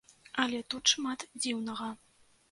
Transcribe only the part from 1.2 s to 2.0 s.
дзіўнага.